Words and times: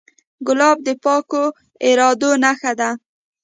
ګلاب 0.47 0.77
د 0.87 0.89
پاکو 1.03 1.43
ارادو 1.87 2.31
نښه 2.43 2.71
ده. 2.79 2.89